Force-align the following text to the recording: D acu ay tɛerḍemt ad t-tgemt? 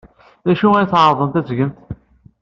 D 0.45 0.47
acu 0.51 0.67
ay 0.75 0.87
tɛerḍemt 0.91 1.39
ad 1.39 1.45
t-tgemt? 1.45 1.77